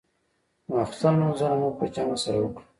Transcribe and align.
د 0.65 0.67
ماخستن 0.69 1.13
لمونځونه 1.17 1.55
مو 1.61 1.69
په 1.77 1.85
جمع 1.93 2.17
سره 2.23 2.37
وکړل. 2.41 2.65